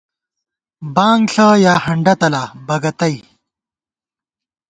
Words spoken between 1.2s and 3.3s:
ݪہ یا ہنڈہ تلا (بگَتَئ)